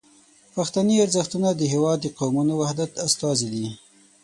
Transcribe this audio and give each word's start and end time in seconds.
پښتني 0.55 0.95
ارزښتونه 1.05 1.49
د 1.53 1.61
هیواد 1.73 1.97
د 2.01 2.05
قومونو 2.19 2.53
وحدت 2.61 2.91
استازي 3.05 3.47
دي. 3.53 3.67